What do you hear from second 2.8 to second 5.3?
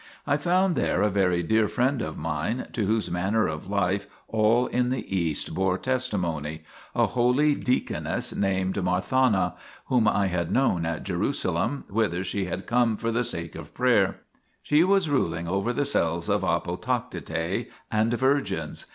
whose manner of life all in the